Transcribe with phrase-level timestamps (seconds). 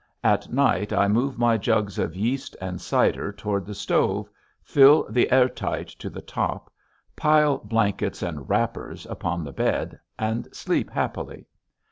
[0.23, 4.31] At night I move my jugs of yeast and cider toward the stove,
[4.63, 6.73] fill the "air tight" to the top,
[7.15, 11.45] pile blankets and wrappers upon the bed, and sleep happily.